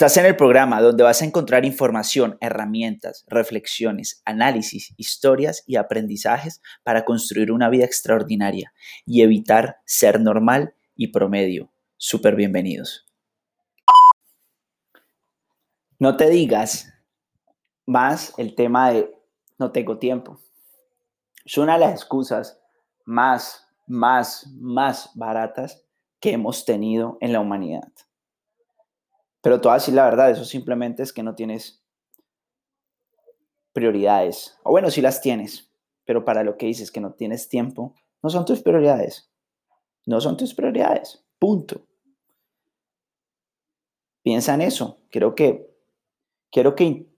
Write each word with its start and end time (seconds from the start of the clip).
Estás 0.00 0.16
en 0.16 0.24
el 0.24 0.34
programa 0.34 0.80
donde 0.80 1.04
vas 1.04 1.20
a 1.20 1.26
encontrar 1.26 1.66
información, 1.66 2.38
herramientas, 2.40 3.26
reflexiones, 3.28 4.22
análisis, 4.24 4.94
historias 4.96 5.62
y 5.66 5.76
aprendizajes 5.76 6.62
para 6.82 7.04
construir 7.04 7.52
una 7.52 7.68
vida 7.68 7.84
extraordinaria 7.84 8.72
y 9.04 9.20
evitar 9.20 9.76
ser 9.84 10.18
normal 10.18 10.74
y 10.96 11.08
promedio. 11.08 11.70
Súper 11.98 12.34
bienvenidos. 12.34 13.04
No 15.98 16.16
te 16.16 16.30
digas 16.30 16.90
más 17.84 18.32
el 18.38 18.54
tema 18.54 18.92
de 18.92 19.14
no 19.58 19.70
tengo 19.70 19.98
tiempo. 19.98 20.40
Es 21.44 21.58
una 21.58 21.74
de 21.74 21.80
las 21.80 21.92
excusas 21.92 22.58
más, 23.04 23.68
más, 23.86 24.46
más 24.58 25.10
baratas 25.14 25.84
que 26.20 26.32
hemos 26.32 26.64
tenido 26.64 27.18
en 27.20 27.34
la 27.34 27.40
humanidad. 27.40 27.92
Pero 29.42 29.60
tú 29.60 29.70
decir 29.70 29.94
la 29.94 30.04
verdad, 30.04 30.30
eso 30.30 30.44
simplemente 30.44 31.02
es 31.02 31.12
que 31.12 31.22
no 31.22 31.34
tienes 31.34 31.82
prioridades. 33.72 34.58
O 34.62 34.70
bueno, 34.70 34.90
sí 34.90 35.00
las 35.00 35.20
tienes, 35.20 35.72
pero 36.04 36.24
para 36.24 36.44
lo 36.44 36.56
que 36.56 36.66
dices 36.66 36.90
que 36.90 37.00
no 37.00 37.14
tienes 37.14 37.48
tiempo, 37.48 37.94
no 38.22 38.30
son 38.30 38.44
tus 38.44 38.62
prioridades. 38.62 39.30
No 40.06 40.20
son 40.20 40.36
tus 40.36 40.54
prioridades. 40.54 41.24
Punto. 41.38 41.86
Piensa 44.22 44.54
en 44.54 44.62
eso. 44.62 44.98
Quiero 45.10 45.34
que, 45.34 45.74
quiero 46.50 46.74
que 46.74 47.10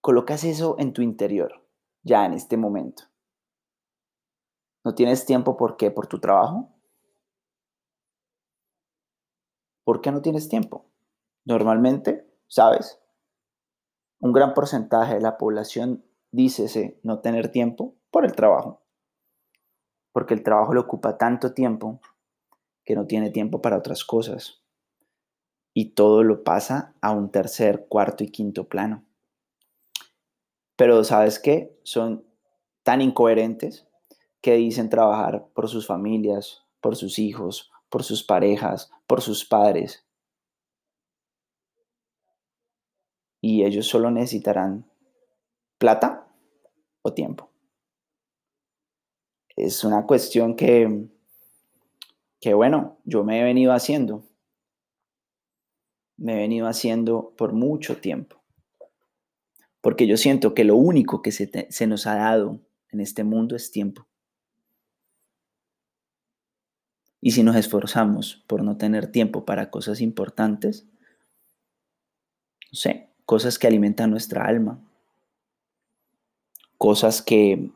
colocas 0.00 0.44
eso 0.44 0.76
en 0.78 0.92
tu 0.92 1.02
interior, 1.02 1.66
ya 2.02 2.24
en 2.24 2.34
este 2.34 2.56
momento. 2.56 3.04
¿No 4.84 4.94
tienes 4.94 5.24
tiempo 5.24 5.56
por 5.56 5.76
qué? 5.76 5.90
¿Por 5.90 6.06
tu 6.06 6.20
trabajo? 6.20 6.68
¿Por 9.82 10.00
qué 10.00 10.12
no 10.12 10.22
tienes 10.22 10.48
tiempo? 10.48 10.86
Normalmente, 11.44 12.26
¿sabes? 12.46 13.00
Un 14.20 14.32
gran 14.32 14.54
porcentaje 14.54 15.14
de 15.14 15.20
la 15.20 15.36
población 15.36 16.04
dice 16.30 16.98
no 17.02 17.20
tener 17.20 17.50
tiempo 17.50 17.94
por 18.10 18.24
el 18.24 18.34
trabajo. 18.34 18.82
Porque 20.12 20.34
el 20.34 20.42
trabajo 20.42 20.72
le 20.72 20.80
ocupa 20.80 21.18
tanto 21.18 21.52
tiempo 21.52 22.00
que 22.84 22.94
no 22.94 23.06
tiene 23.06 23.30
tiempo 23.30 23.60
para 23.60 23.76
otras 23.76 24.04
cosas. 24.04 24.62
Y 25.74 25.90
todo 25.90 26.22
lo 26.22 26.44
pasa 26.44 26.94
a 27.00 27.10
un 27.10 27.30
tercer, 27.30 27.86
cuarto 27.88 28.24
y 28.24 28.28
quinto 28.28 28.68
plano. 28.68 29.04
Pero 30.76 31.04
¿sabes 31.04 31.38
qué? 31.38 31.78
Son 31.82 32.24
tan 32.82 33.00
incoherentes 33.00 33.86
que 34.40 34.54
dicen 34.54 34.88
trabajar 34.88 35.48
por 35.54 35.68
sus 35.68 35.86
familias, 35.86 36.64
por 36.80 36.96
sus 36.96 37.18
hijos, 37.18 37.72
por 37.88 38.02
sus 38.02 38.22
parejas, 38.22 38.90
por 39.06 39.20
sus 39.20 39.44
padres, 39.44 40.03
y 43.44 43.62
ellos 43.62 43.86
solo 43.86 44.10
necesitarán 44.10 44.86
plata 45.76 46.26
o 47.02 47.12
tiempo. 47.12 47.50
Es 49.54 49.84
una 49.84 50.06
cuestión 50.06 50.56
que, 50.56 51.10
que, 52.40 52.54
bueno, 52.54 52.96
yo 53.04 53.22
me 53.22 53.38
he 53.38 53.44
venido 53.44 53.74
haciendo. 53.74 54.24
Me 56.16 56.32
he 56.32 56.36
venido 56.38 56.68
haciendo 56.68 57.34
por 57.36 57.52
mucho 57.52 57.98
tiempo. 57.98 58.42
Porque 59.82 60.06
yo 60.06 60.16
siento 60.16 60.54
que 60.54 60.64
lo 60.64 60.76
único 60.76 61.20
que 61.20 61.30
se, 61.30 61.66
se 61.70 61.86
nos 61.86 62.06
ha 62.06 62.14
dado 62.14 62.60
en 62.92 63.00
este 63.00 63.24
mundo 63.24 63.56
es 63.56 63.70
tiempo. 63.70 64.06
Y 67.20 67.32
si 67.32 67.42
nos 67.42 67.56
esforzamos 67.56 68.42
por 68.46 68.62
no 68.62 68.78
tener 68.78 69.12
tiempo 69.12 69.44
para 69.44 69.70
cosas 69.70 70.00
importantes, 70.00 70.86
no 72.72 72.78
sé, 72.78 73.13
cosas 73.24 73.58
que 73.58 73.66
alimentan 73.66 74.10
nuestra 74.10 74.44
alma, 74.44 74.78
cosas 76.78 77.22
que 77.22 77.70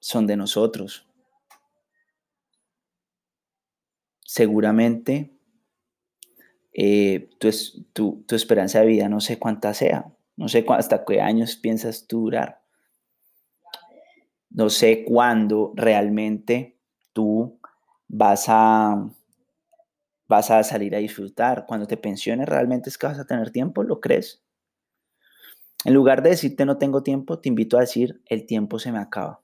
son 0.00 0.26
de 0.26 0.36
nosotros. 0.36 1.06
Seguramente 4.24 5.30
eh, 6.72 7.30
tu, 7.92 8.24
tu, 8.26 8.34
esperanza 8.34 8.80
de 8.80 8.86
vida 8.86 9.08
no 9.08 9.20
sé 9.20 9.38
cuánta 9.38 9.74
sea, 9.74 10.12
no 10.36 10.48
sé 10.48 10.64
hasta 10.68 11.04
qué 11.04 11.20
años 11.20 11.56
piensas 11.56 12.06
tú 12.06 12.22
durar, 12.22 12.62
no 14.50 14.70
sé 14.70 15.04
cuándo 15.04 15.72
realmente 15.74 16.76
tú 17.12 17.58
vas 18.08 18.46
a, 18.48 19.08
vas 20.26 20.50
a 20.50 20.62
salir 20.62 20.94
a 20.94 20.98
disfrutar. 20.98 21.66
Cuando 21.66 21.86
te 21.86 21.96
pensiones, 21.96 22.48
¿realmente 22.48 22.90
es 22.90 22.98
que 22.98 23.06
vas 23.06 23.18
a 23.18 23.26
tener 23.26 23.50
tiempo? 23.50 23.82
¿Lo 23.82 24.00
crees? 24.00 24.42
En 25.84 25.94
lugar 25.94 26.22
de 26.22 26.30
decirte 26.30 26.66
no 26.66 26.76
tengo 26.76 27.02
tiempo, 27.02 27.38
te 27.38 27.48
invito 27.48 27.78
a 27.78 27.80
decir 27.80 28.22
el 28.26 28.46
tiempo 28.46 28.78
se 28.78 28.92
me 28.92 28.98
acaba. 28.98 29.42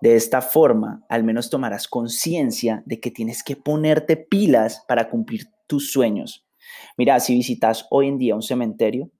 De 0.00 0.16
esta 0.16 0.40
forma, 0.40 1.04
al 1.08 1.24
menos 1.24 1.50
tomarás 1.50 1.88
conciencia 1.88 2.82
de 2.86 3.00
que 3.00 3.10
tienes 3.10 3.42
que 3.42 3.56
ponerte 3.56 4.16
pilas 4.16 4.84
para 4.86 5.10
cumplir 5.10 5.48
tus 5.66 5.90
sueños. 5.90 6.46
Mira, 6.96 7.18
si 7.20 7.34
visitas 7.34 7.86
hoy 7.90 8.08
en 8.08 8.18
día 8.18 8.34
un 8.34 8.42
cementerio, 8.42 9.10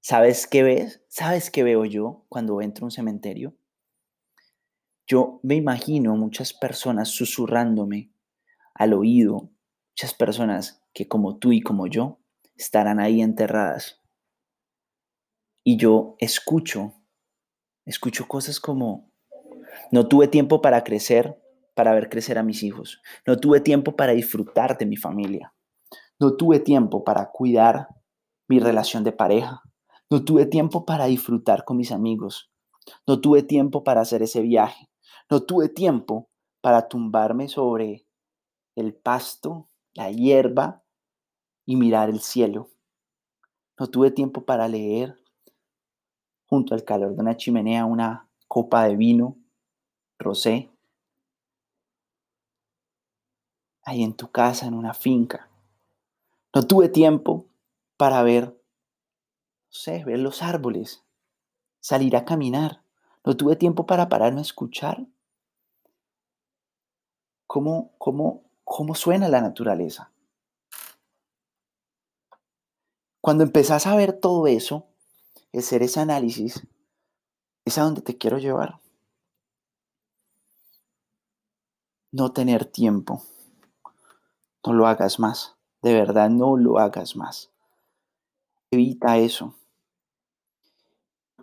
¿sabes 0.00 0.46
qué 0.46 0.62
ves? 0.62 1.02
¿Sabes 1.08 1.50
qué 1.50 1.62
veo 1.62 1.84
yo 1.84 2.24
cuando 2.28 2.60
entro 2.62 2.84
a 2.84 2.86
un 2.86 2.90
cementerio? 2.90 3.54
Yo 5.06 5.40
me 5.42 5.56
imagino 5.56 6.16
muchas 6.16 6.54
personas 6.54 7.08
susurrándome 7.08 8.12
al 8.74 8.94
oído, 8.94 9.50
muchas 9.90 10.14
personas 10.14 10.82
que 10.94 11.08
como 11.08 11.38
tú 11.38 11.52
y 11.52 11.60
como 11.60 11.86
yo 11.86 12.20
estarán 12.56 13.00
ahí 13.00 13.20
enterradas 13.20 14.01
y 15.64 15.76
yo 15.76 16.16
escucho, 16.18 16.94
escucho 17.84 18.26
cosas 18.28 18.60
como, 18.60 19.10
no 19.90 20.08
tuve 20.08 20.28
tiempo 20.28 20.60
para 20.60 20.84
crecer, 20.84 21.40
para 21.74 21.94
ver 21.94 22.08
crecer 22.08 22.38
a 22.38 22.42
mis 22.42 22.62
hijos, 22.62 23.00
no 23.26 23.38
tuve 23.38 23.60
tiempo 23.60 23.96
para 23.96 24.12
disfrutar 24.12 24.76
de 24.78 24.86
mi 24.86 24.96
familia, 24.96 25.54
no 26.18 26.36
tuve 26.36 26.60
tiempo 26.60 27.04
para 27.04 27.30
cuidar 27.30 27.88
mi 28.48 28.58
relación 28.58 29.04
de 29.04 29.12
pareja, 29.12 29.62
no 30.10 30.24
tuve 30.24 30.46
tiempo 30.46 30.84
para 30.84 31.06
disfrutar 31.06 31.64
con 31.64 31.76
mis 31.76 31.92
amigos, 31.92 32.52
no 33.06 33.20
tuve 33.20 33.42
tiempo 33.42 33.84
para 33.84 34.02
hacer 34.02 34.22
ese 34.22 34.42
viaje, 34.42 34.90
no 35.30 35.42
tuve 35.44 35.68
tiempo 35.68 36.28
para 36.60 36.88
tumbarme 36.88 37.48
sobre 37.48 38.06
el 38.76 38.94
pasto, 38.94 39.68
la 39.94 40.10
hierba 40.10 40.84
y 41.64 41.76
mirar 41.76 42.08
el 42.08 42.20
cielo. 42.20 42.70
No 43.78 43.88
tuve 43.88 44.10
tiempo 44.10 44.44
para 44.44 44.68
leer, 44.68 45.16
junto 46.52 46.74
al 46.74 46.84
calor 46.84 47.14
de 47.14 47.22
una 47.22 47.34
chimenea 47.34 47.86
una 47.86 48.28
copa 48.46 48.84
de 48.84 48.94
vino, 48.94 49.38
rosé, 50.18 50.70
ahí 53.82 54.02
en 54.02 54.12
tu 54.12 54.30
casa, 54.30 54.66
en 54.66 54.74
una 54.74 54.92
finca. 54.92 55.48
No 56.54 56.62
tuve 56.66 56.90
tiempo 56.90 57.46
para 57.96 58.22
ver, 58.22 58.48
no 58.48 59.70
sé, 59.70 60.04
ver 60.04 60.18
los 60.18 60.42
árboles, 60.42 61.02
salir 61.80 62.16
a 62.16 62.26
caminar. 62.26 62.82
No 63.24 63.34
tuve 63.34 63.56
tiempo 63.56 63.86
para 63.86 64.10
pararme 64.10 64.40
a 64.40 64.42
escuchar 64.42 65.06
cómo, 67.46 67.92
cómo, 67.96 68.42
cómo 68.62 68.94
suena 68.94 69.26
la 69.30 69.40
naturaleza. 69.40 70.12
Cuando 73.22 73.42
empezás 73.42 73.86
a 73.86 73.96
ver 73.96 74.12
todo 74.12 74.46
eso, 74.46 74.91
hacer 75.58 75.82
ese 75.82 76.00
análisis 76.00 76.66
es 77.64 77.78
a 77.78 77.82
donde 77.82 78.02
te 78.02 78.18
quiero 78.18 78.38
llevar. 78.38 78.80
No 82.10 82.32
tener 82.32 82.64
tiempo. 82.64 83.22
No 84.66 84.72
lo 84.72 84.86
hagas 84.86 85.18
más. 85.18 85.56
De 85.80 85.92
verdad, 85.94 86.30
no 86.30 86.56
lo 86.56 86.78
hagas 86.78 87.16
más. 87.16 87.50
Evita 88.70 89.18
eso. 89.18 89.54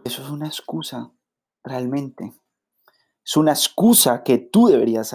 Eso 0.04 0.24
es 0.24 0.30
una 0.30 0.48
excusa, 0.48 1.12
realmente. 1.64 2.34
Es 3.26 3.38
una 3.38 3.52
excusa 3.52 4.24
que 4.24 4.38
tú 4.38 4.68
deberías 4.68 5.14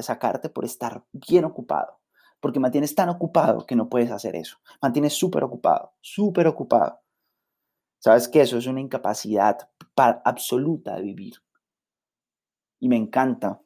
sacarte 0.00 0.48
por 0.48 0.64
estar 0.64 1.04
bien 1.12 1.44
ocupado. 1.44 2.00
Porque 2.40 2.60
mantienes 2.60 2.94
tan 2.94 3.08
ocupado 3.08 3.66
que 3.66 3.76
no 3.76 3.88
puedes 3.88 4.10
hacer 4.10 4.36
eso. 4.36 4.58
Mantienes 4.80 5.14
súper 5.14 5.44
ocupado, 5.44 5.94
súper 6.00 6.46
ocupado. 6.46 7.00
¿Sabes 7.98 8.28
que 8.28 8.40
Eso 8.40 8.58
es 8.58 8.66
una 8.66 8.80
incapacidad 8.80 9.68
absoluta 9.96 10.96
de 10.96 11.02
vivir. 11.02 11.42
Y 12.78 12.88
me 12.88 12.96
encanta 12.96 13.60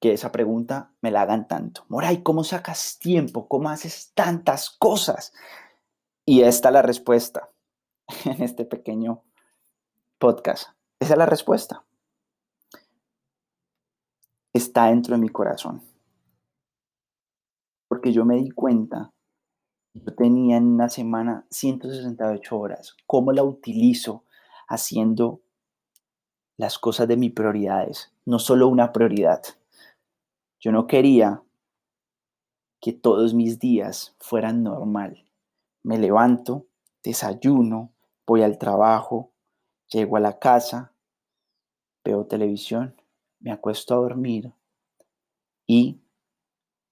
que 0.00 0.12
esa 0.12 0.30
pregunta 0.30 0.92
me 1.00 1.10
la 1.10 1.22
hagan 1.22 1.48
tanto. 1.48 1.84
Moray, 1.88 2.22
¿cómo 2.22 2.44
sacas 2.44 2.98
tiempo? 2.98 3.48
¿Cómo 3.48 3.70
haces 3.70 4.12
tantas 4.14 4.70
cosas? 4.70 5.32
Y 6.24 6.42
esta 6.42 6.68
es 6.68 6.72
la 6.74 6.82
respuesta 6.82 7.50
en 8.24 8.42
este 8.42 8.64
pequeño 8.64 9.22
podcast. 10.18 10.68
Esa 11.00 11.14
es 11.14 11.18
la 11.18 11.26
respuesta. 11.26 11.84
Está 14.52 14.86
dentro 14.86 15.14
de 15.14 15.20
mi 15.20 15.28
corazón. 15.28 15.82
Porque 17.88 18.12
yo 18.12 18.24
me 18.24 18.36
di 18.36 18.50
cuenta 18.50 19.12
Yo 20.04 20.14
tenía 20.14 20.58
en 20.58 20.66
una 20.66 20.90
semana 20.90 21.46
168 21.50 22.58
horas. 22.58 22.96
¿Cómo 23.06 23.32
la 23.32 23.42
utilizo 23.42 24.24
haciendo 24.68 25.40
las 26.58 26.78
cosas 26.78 27.08
de 27.08 27.16
mis 27.16 27.32
prioridades? 27.32 28.12
No 28.26 28.38
solo 28.38 28.68
una 28.68 28.92
prioridad. 28.92 29.42
Yo 30.60 30.70
no 30.70 30.86
quería 30.86 31.42
que 32.80 32.92
todos 32.92 33.32
mis 33.32 33.58
días 33.58 34.14
fueran 34.18 34.62
normal. 34.62 35.24
Me 35.82 35.98
levanto, 35.98 36.66
desayuno, 37.02 37.92
voy 38.26 38.42
al 38.42 38.58
trabajo, 38.58 39.30
llego 39.88 40.18
a 40.18 40.20
la 40.20 40.38
casa, 40.38 40.92
veo 42.04 42.26
televisión, 42.26 43.00
me 43.40 43.50
acuesto 43.50 43.94
a 43.94 43.98
dormir 43.98 44.52
y 45.66 46.00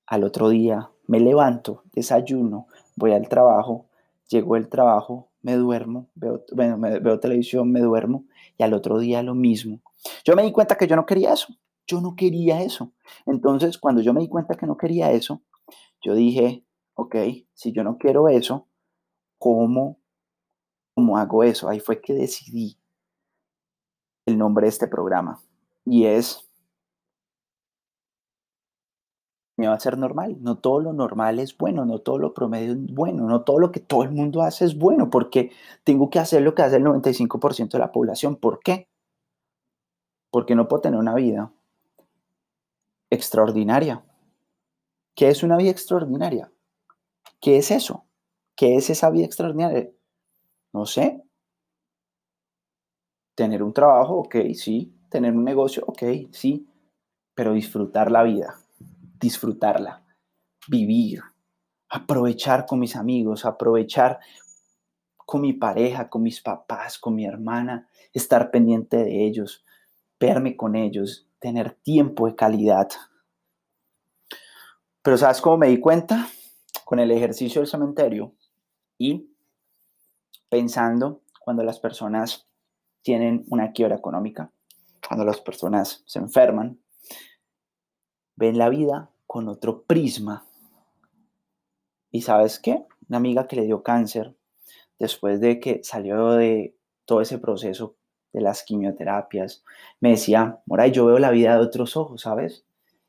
al 0.07 0.25
otro 0.25 0.49
día 0.49 0.91
me 1.07 1.21
levanto, 1.21 1.83
desayuno, 1.93 2.67
voy 2.97 3.13
al 3.13 3.29
trabajo, 3.29 3.87
llego 4.29 4.55
al 4.55 4.69
trabajo, 4.69 5.29
me 5.43 5.55
duermo, 5.57 6.09
veo, 6.15 6.45
veo 6.53 7.21
televisión, 7.21 7.71
me 7.71 7.81
duermo 7.81 8.25
y 8.57 8.63
al 8.63 8.73
otro 8.73 8.99
día 8.99 9.23
lo 9.23 9.35
mismo. 9.35 9.81
Yo 10.25 10.35
me 10.35 10.43
di 10.43 10.53
cuenta 10.53 10.77
que 10.77 10.87
yo 10.87 10.97
no 10.97 11.07
quería 11.07 11.33
eso. 11.33 11.55
Yo 11.87 12.01
no 12.01 12.17
quería 12.17 12.63
eso. 12.63 12.93
Entonces, 13.27 13.79
cuando 13.79 14.01
yo 14.01 14.15
me 14.15 14.21
di 14.21 14.29
cuenta 14.29 14.55
que 14.55 14.67
no 14.67 14.77
quería 14.77 15.11
eso, 15.13 15.43
yo 16.01 16.15
dije, 16.15 16.65
ok, 16.95 17.17
si 17.53 17.73
yo 17.73 17.85
no 17.85 17.99
quiero 17.99 18.29
eso, 18.29 18.69
¿cómo, 19.39 19.99
cómo 20.95 21.19
hago 21.19 21.45
eso? 21.45 21.69
Ahí 21.69 21.81
fue 21.81 22.01
que 22.01 22.15
decidí 22.15 22.79
el 24.27 24.39
nombre 24.39 24.65
de 24.65 24.71
este 24.71 24.89
programa. 24.89 25.43
Y 25.85 26.07
es 26.07 26.49
me 29.57 29.69
va 29.69 29.75
a 29.75 29.81
ser 29.81 29.99
normal. 29.99 30.37
No 30.41 30.59
todo 30.59 30.81
lo 30.81 30.93
normal 30.93 31.39
es 31.39 31.57
bueno, 31.57 31.85
no 31.85 32.01
todo 32.01 32.19
lo 32.19 32.35
promedio 32.35 32.73
es 32.73 32.95
bueno, 32.95 33.27
no 33.27 33.43
todo 33.43 33.59
lo 33.59 33.73
que 33.73 33.81
todo 33.81 34.03
el 34.03 34.11
mundo 34.11 34.43
hace 34.43 34.65
es 34.65 34.77
bueno, 34.77 35.11
porque 35.11 35.51
tengo 35.85 36.11
que 36.11 36.19
hacer 36.19 36.43
lo 36.43 36.55
que 36.55 36.63
hace 36.63 36.77
el 36.77 36.85
95% 36.85 37.73
de 37.73 37.79
la 37.79 37.93
población. 37.93 38.37
¿Por 38.37 38.61
qué? 38.61 38.89
Porque 40.31 40.55
no 40.55 40.69
puedo 40.69 40.83
tener 40.83 40.99
una 40.99 41.15
vida 41.15 41.53
extraordinaria. 43.11 44.05
¿Qué 45.15 45.29
es 45.29 45.43
una 45.45 45.57
vida 45.57 45.71
extraordinaria? 45.71 46.51
¿Qué 47.41 47.59
es 47.59 47.71
eso? 47.71 48.05
¿Qué 48.57 48.77
es 48.77 48.91
esa 48.91 49.11
vida 49.11 49.27
extraordinaria? 49.27 49.91
No 50.73 50.87
sé. 50.87 51.23
Tener 53.37 53.63
un 53.63 53.73
trabajo, 53.73 54.19
ok, 54.19 54.37
sí. 54.55 54.93
Tener 55.09 55.33
un 55.33 55.45
negocio, 55.45 55.85
ok, 55.87 56.03
sí. 56.33 56.67
Pero 57.35 57.53
disfrutar 57.53 58.11
la 58.11 58.25
vida 58.25 58.64
disfrutarla, 59.25 60.05
vivir, 60.69 61.23
aprovechar 61.89 62.67
con 62.67 62.79
mis 62.79 62.95
amigos, 62.95 63.47
aprovechar 63.47 64.21
con 65.17 65.41
mi 65.41 65.55
pareja, 65.55 66.11
con 66.11 66.23
mis 66.23 66.43
papás, 66.43 66.99
con 66.99 67.15
mi 67.15 67.25
hermana, 67.25 67.89
estar 68.13 68.51
pendiente 68.51 68.99
de 68.99 69.25
ellos, 69.25 69.65
verme 70.21 70.57
con 70.57 70.77
ellos, 70.77 71.27
tener 71.39 71.73
tiempo 71.83 72.27
de 72.27 72.37
calidad. 72.37 72.89
Pero 75.03 75.17
¿sabes 75.17 75.41
cómo 75.41 75.57
me 75.57 75.69
di 75.69 75.81
cuenta? 75.81 76.29
Con 76.85 76.99
el 76.99 77.11
ejercicio 77.11 77.63
del 77.63 77.69
cementerio 77.69 78.35
y 78.99 79.31
pensando 80.51 81.23
cuando 81.41 81.63
las 81.63 81.81
personas 81.81 82.47
tienen 83.01 83.45
una 83.49 83.73
quiebra 83.73 83.97
económica, 83.97 84.51
cuando 85.09 85.25
las 85.25 85.41
personas 85.41 86.03
se 86.07 86.19
enferman, 86.19 86.79
ven 88.37 88.59
la 88.59 88.69
vida 88.69 89.14
con 89.35 89.49
otro 89.49 89.83
prisma. 89.83 90.45
¿Y 92.13 92.23
sabes 92.23 92.61
qué? 92.61 92.87
Una 93.09 93.19
amiga 93.19 93.49
que 93.49 93.57
le 93.57 93.65
dio 93.65 93.83
cáncer, 93.83 94.37
después 94.97 95.41
de 95.41 95.59
que 95.59 95.83
salió 95.83 96.35
de 96.35 96.77
todo 97.05 97.21
ese 97.21 97.39
proceso 97.39 97.97
de 98.33 98.41
las 98.41 98.63
quimioterapias, 98.63 99.65
me 99.99 100.11
decía, 100.11 100.63
Moray, 100.67 100.93
yo 100.93 101.07
veo 101.07 101.19
la 101.19 101.33
vida 101.33 101.57
de 101.57 101.65
otros 101.65 101.97
ojos, 101.97 102.21
¿sabes? 102.21 102.65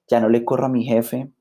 Ya 0.07 0.19
no 0.19 0.27
le 0.27 0.44
corro 0.44 0.66
a 0.66 0.69
mi 0.69 0.83
jefe. 0.83 1.31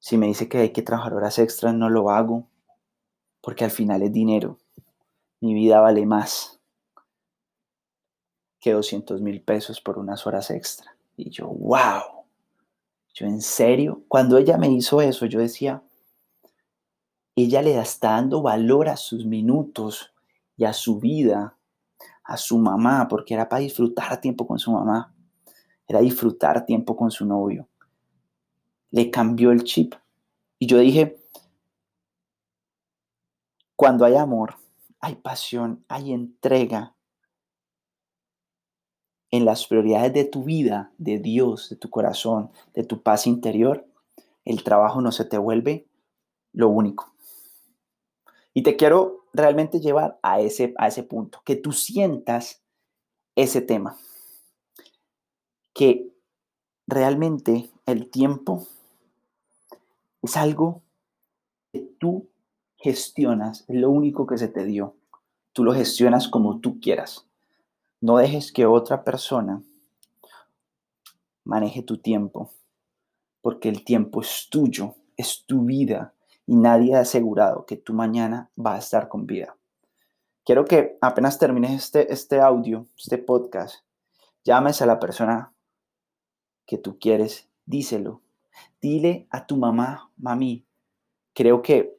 Si 0.00 0.18
me 0.18 0.26
dice 0.26 0.46
que 0.46 0.58
hay 0.58 0.72
que 0.74 0.82
trabajar 0.82 1.14
horas 1.14 1.38
extras, 1.38 1.74
no 1.74 1.88
lo 1.88 2.10
hago, 2.10 2.46
porque 3.40 3.64
al 3.64 3.70
final 3.70 4.02
es 4.02 4.12
dinero. 4.12 4.58
Mi 5.40 5.54
vida 5.54 5.80
vale 5.80 6.04
más 6.04 6.60
que 8.60 8.72
200 8.72 9.22
mil 9.22 9.40
pesos 9.40 9.80
por 9.80 9.98
unas 9.98 10.26
horas 10.26 10.50
extra. 10.50 10.94
Y 11.16 11.30
yo, 11.30 11.46
wow. 11.46 12.19
En 13.26 13.42
serio, 13.42 14.02
cuando 14.08 14.38
ella 14.38 14.56
me 14.56 14.68
hizo 14.68 15.00
eso, 15.00 15.26
yo 15.26 15.40
decía, 15.40 15.82
ella 17.36 17.62
le 17.62 17.78
está 17.78 18.12
dando 18.12 18.42
valor 18.42 18.88
a 18.88 18.96
sus 18.96 19.24
minutos 19.24 20.12
y 20.56 20.64
a 20.64 20.72
su 20.72 20.98
vida, 20.98 21.56
a 22.24 22.36
su 22.36 22.58
mamá, 22.58 23.08
porque 23.08 23.34
era 23.34 23.48
para 23.48 23.60
disfrutar 23.60 24.20
tiempo 24.20 24.46
con 24.46 24.58
su 24.58 24.72
mamá, 24.72 25.14
era 25.86 26.00
disfrutar 26.00 26.64
tiempo 26.64 26.96
con 26.96 27.10
su 27.10 27.26
novio. 27.26 27.68
Le 28.90 29.10
cambió 29.10 29.52
el 29.52 29.64
chip. 29.64 29.94
Y 30.58 30.66
yo 30.66 30.78
dije, 30.78 31.20
cuando 33.76 34.04
hay 34.04 34.16
amor, 34.16 34.56
hay 35.00 35.16
pasión, 35.16 35.84
hay 35.88 36.12
entrega, 36.12 36.94
en 39.30 39.44
las 39.44 39.66
prioridades 39.66 40.12
de 40.12 40.24
tu 40.24 40.44
vida, 40.44 40.92
de 40.98 41.18
Dios, 41.18 41.70
de 41.70 41.76
tu 41.76 41.88
corazón, 41.88 42.50
de 42.74 42.84
tu 42.84 43.02
paz 43.02 43.26
interior, 43.26 43.86
el 44.44 44.64
trabajo 44.64 45.00
no 45.00 45.12
se 45.12 45.24
te 45.24 45.38
vuelve 45.38 45.86
lo 46.52 46.68
único. 46.68 47.12
Y 48.52 48.62
te 48.62 48.76
quiero 48.76 49.24
realmente 49.32 49.80
llevar 49.80 50.18
a 50.22 50.40
ese, 50.40 50.74
a 50.78 50.88
ese 50.88 51.04
punto, 51.04 51.40
que 51.44 51.54
tú 51.54 51.72
sientas 51.72 52.62
ese 53.36 53.60
tema, 53.60 53.96
que 55.72 56.10
realmente 56.88 57.70
el 57.86 58.10
tiempo 58.10 58.66
es 60.22 60.36
algo 60.36 60.82
que 61.72 61.80
tú 61.98 62.28
gestionas, 62.76 63.64
es 63.68 63.76
lo 63.76 63.90
único 63.90 64.26
que 64.26 64.38
se 64.38 64.48
te 64.48 64.64
dio. 64.64 64.96
Tú 65.52 65.64
lo 65.64 65.72
gestionas 65.72 66.28
como 66.28 66.60
tú 66.60 66.80
quieras. 66.80 67.29
No 68.00 68.16
dejes 68.16 68.50
que 68.50 68.64
otra 68.64 69.04
persona 69.04 69.62
maneje 71.44 71.82
tu 71.82 71.98
tiempo, 71.98 72.50
porque 73.42 73.68
el 73.68 73.84
tiempo 73.84 74.22
es 74.22 74.48
tuyo, 74.50 74.94
es 75.18 75.44
tu 75.46 75.64
vida 75.64 76.14
y 76.46 76.56
nadie 76.56 76.94
ha 76.94 77.00
asegurado 77.00 77.66
que 77.66 77.76
tu 77.76 77.92
mañana 77.92 78.50
va 78.58 78.74
a 78.74 78.78
estar 78.78 79.08
con 79.08 79.26
vida. 79.26 79.56
Quiero 80.44 80.64
que 80.64 80.96
apenas 81.02 81.38
termines 81.38 81.72
este, 81.72 82.10
este 82.10 82.40
audio, 82.40 82.86
este 82.96 83.18
podcast, 83.18 83.84
llames 84.44 84.80
a 84.80 84.86
la 84.86 84.98
persona 84.98 85.52
que 86.66 86.78
tú 86.78 86.98
quieres, 86.98 87.48
díselo. 87.66 88.22
Dile 88.80 89.26
a 89.30 89.46
tu 89.46 89.56
mamá, 89.56 90.10
mami, 90.16 90.64
creo 91.34 91.60
que 91.60 91.98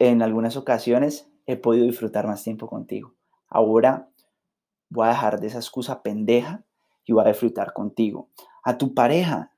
en 0.00 0.22
algunas 0.22 0.56
ocasiones 0.56 1.30
he 1.46 1.56
podido 1.56 1.86
disfrutar 1.86 2.26
más 2.26 2.42
tiempo 2.42 2.66
contigo. 2.66 3.14
Ahora 3.48 4.08
voy 4.90 5.06
a 5.06 5.10
dejar 5.10 5.40
de 5.40 5.46
esa 5.46 5.58
excusa 5.58 6.02
pendeja 6.02 6.62
y 7.06 7.12
voy 7.12 7.24
a 7.24 7.28
disfrutar 7.28 7.72
contigo. 7.72 8.28
A 8.62 8.76
tu 8.76 8.92
pareja, 8.92 9.52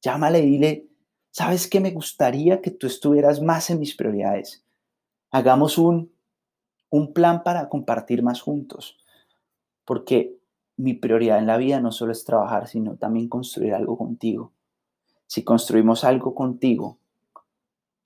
llámale 0.00 0.40
y 0.40 0.46
dile, 0.46 0.88
¿sabes 1.30 1.68
qué? 1.68 1.80
Me 1.80 1.90
gustaría 1.90 2.62
que 2.62 2.70
tú 2.70 2.86
estuvieras 2.86 3.42
más 3.42 3.68
en 3.68 3.80
mis 3.80 3.94
prioridades. 3.94 4.64
Hagamos 5.30 5.76
un, 5.76 6.12
un 6.88 7.12
plan 7.12 7.42
para 7.42 7.68
compartir 7.68 8.22
más 8.22 8.40
juntos. 8.40 8.96
Porque 9.84 10.38
mi 10.76 10.94
prioridad 10.94 11.38
en 11.38 11.46
la 11.46 11.56
vida 11.56 11.80
no 11.80 11.92
solo 11.92 12.12
es 12.12 12.24
trabajar, 12.24 12.68
sino 12.68 12.96
también 12.96 13.28
construir 13.28 13.74
algo 13.74 13.98
contigo. 13.98 14.52
Si 15.26 15.44
construimos 15.44 16.04
algo 16.04 16.34
contigo, 16.34 16.98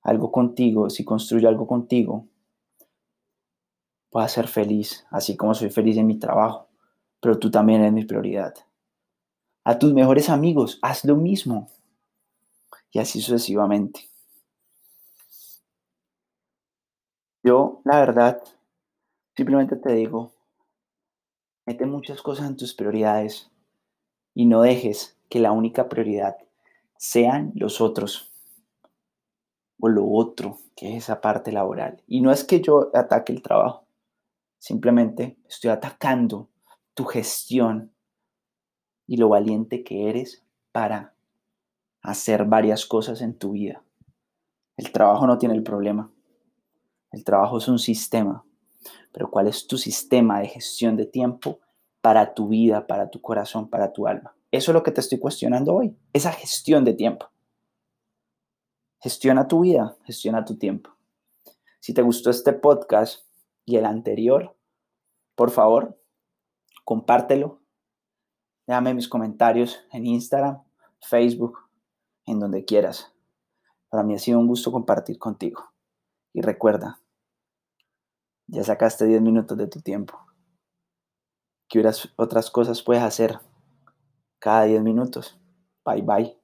algo 0.03 0.33
contigo, 0.33 0.91
si 0.91 1.05
construyo 1.05 1.49
algo 1.49 1.67
contigo, 1.67 2.27
a 4.23 4.29
ser 4.29 4.47
feliz, 4.47 5.05
así 5.11 5.37
como 5.37 5.55
soy 5.55 5.71
feliz 5.71 5.97
en 5.97 6.07
mi 6.07 6.19
trabajo, 6.19 6.69
pero 7.21 7.39
tú 7.39 7.51
también 7.51 7.81
eres 7.81 7.93
mi 7.93 8.05
prioridad. 8.05 8.55
A 9.65 9.79
tus 9.79 9.93
mejores 9.93 10.31
amigos, 10.31 10.79
haz 10.83 11.05
lo 11.05 11.17
mismo. 11.17 11.69
Y 12.93 12.99
así 13.01 13.21
sucesivamente. 13.21 14.09
Yo, 17.43 17.81
la 17.85 17.99
verdad, 17.99 18.43
simplemente 19.37 19.77
te 19.77 19.93
digo, 19.95 20.33
mete 21.67 21.87
muchas 21.87 22.23
cosas 22.23 22.47
en 22.47 22.57
tus 22.57 22.75
prioridades 22.75 23.51
y 24.35 24.47
no 24.47 24.63
dejes 24.63 25.17
que 25.29 25.41
la 25.41 25.53
única 25.53 25.89
prioridad 25.89 26.37
sean 26.97 27.53
los 27.55 27.81
otros 27.81 28.31
o 29.81 29.89
lo 29.89 30.07
otro, 30.09 30.59
que 30.77 30.97
es 30.97 31.05
esa 31.05 31.21
parte 31.21 31.53
laboral. 31.53 32.03
Y 32.07 32.21
no 32.21 32.33
es 32.33 32.45
que 32.45 32.61
yo 32.61 32.91
ataque 32.95 33.33
el 33.33 33.43
trabajo, 33.43 33.84
Simplemente 34.65 35.37
estoy 35.47 35.69
atacando 35.69 36.49
tu 36.95 37.05
gestión 37.05 37.93
y 39.07 39.19
lo 39.19 39.29
valiente 39.29 39.85
que 39.85 40.09
eres 40.09 40.43
para 40.73 41.13
hacer 42.01 42.47
varias 42.47 42.87
cosas 42.87 43.21
en 43.21 43.37
tu 43.37 43.51
vida. 43.51 43.85
El 44.79 44.91
trabajo 44.91 45.27
no 45.27 45.37
tiene 45.37 45.55
el 45.55 45.63
problema. 45.63 46.11
El 47.13 47.25
trabajo 47.25 47.59
es 47.59 47.69
un 47.69 47.79
sistema. 47.79 48.43
Pero 49.13 49.31
¿cuál 49.31 49.49
es 49.49 49.67
tu 49.67 49.77
sistema 49.77 50.41
de 50.41 50.49
gestión 50.49 50.97
de 50.97 51.05
tiempo 51.05 51.61
para 52.01 52.33
tu 52.33 52.49
vida, 52.49 52.87
para 52.87 53.11
tu 53.11 53.21
corazón, 53.21 53.69
para 53.69 53.93
tu 53.93 54.07
alma? 54.07 54.35
Eso 54.51 54.71
es 54.71 54.75
lo 54.75 54.83
que 54.83 54.93
te 54.93 55.03
estoy 55.03 55.19
cuestionando 55.19 55.75
hoy. 55.75 55.95
Esa 56.15 56.33
gestión 56.33 56.87
de 56.87 56.95
tiempo. 56.95 57.29
Gestiona 59.03 59.47
tu 59.47 59.61
vida, 59.61 59.95
gestiona 60.05 60.43
tu 60.43 60.57
tiempo. 60.57 60.89
Si 61.81 61.93
te 61.93 62.01
gustó 62.01 62.31
este 62.31 62.55
podcast 62.55 63.24
y 63.65 63.77
el 63.77 63.87
anterior, 63.87 64.57
por 65.35 65.51
favor, 65.51 66.01
compártelo. 66.85 67.61
Déjame 68.67 68.95
mis 68.95 69.09
comentarios 69.09 69.85
en 69.93 70.07
Instagram, 70.07 70.63
Facebook, 71.01 71.59
en 72.27 72.41
donde 72.41 72.65
quieras. 72.65 73.13
Para 73.89 74.03
mí 74.03 74.15
ha 74.15 74.19
sido 74.19 74.39
un 74.39 74.47
gusto 74.47 74.73
compartir 74.73 75.19
contigo. 75.19 75.73
Y 76.33 76.41
recuerda, 76.41 77.01
ya 78.47 78.65
sacaste 78.65 79.07
10 79.07 79.23
minutos 79.23 79.57
de 79.57 79.67
tu 79.67 79.81
tiempo. 79.81 80.19
¿Qué 81.69 81.83
otras 82.17 82.51
cosas 82.51 82.83
puedes 82.83 83.03
hacer 83.03 83.41
cada 84.39 84.65
10 84.65 84.83
minutos? 84.83 85.41
Bye 85.85 86.03
bye. 86.03 86.39